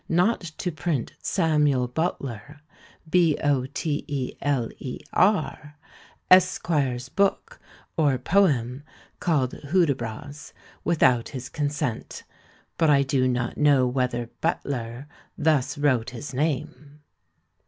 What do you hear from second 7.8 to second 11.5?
or poem called Hudibras, without his